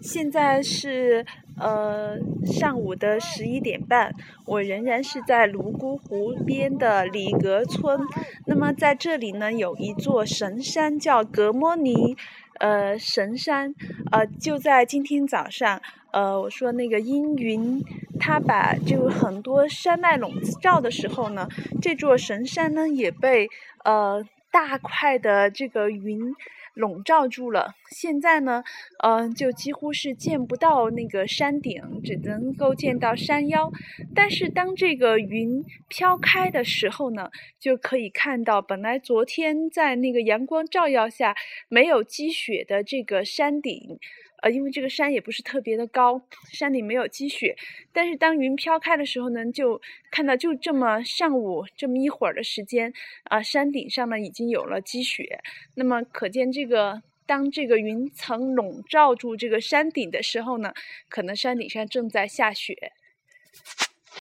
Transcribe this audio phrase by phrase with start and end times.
[0.00, 1.26] 现在是
[1.58, 4.14] 呃上午的十一点半，
[4.46, 8.00] 我仍然是在泸沽湖边的里格村。
[8.46, 12.16] 那么在这里呢，有一座神山叫格莫尼
[12.60, 13.74] 呃神山，
[14.10, 15.80] 呃就在今天早上，
[16.12, 17.84] 呃我说那个阴云，
[18.18, 20.32] 它把就很多山脉笼
[20.62, 21.46] 罩的时候呢，
[21.82, 23.48] 这座神山呢也被
[23.84, 26.34] 呃大块的这个云。
[26.74, 28.62] 笼罩住了，现在呢，
[29.02, 33.70] 嗯，就几乎是见不到那个山顶，只能够见到山腰。
[34.14, 41.34] 但是当这个云飘开的时候呢，就可以看到本来昨天在那个阳光照耀下
[41.68, 43.98] 没有积雪的这个山顶。
[44.42, 47.54] 呃，因为这个山也不是特别的高，山顶没有积雪，
[47.92, 49.78] 但是当云飘开的时候呢，就
[50.10, 52.90] 看到就这么上午这么一会儿的时间，
[53.24, 55.40] 啊，山顶上呢已经有了积雪，
[55.74, 60.74] 那么可见这这个当这个云层笼罩住这个山顶的时候呢，
[61.08, 62.92] 可能山顶上正在下雪。